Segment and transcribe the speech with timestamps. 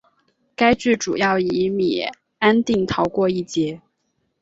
[0.55, 2.01] 该剧主要以米
[2.39, 3.81] 安定逃过一劫。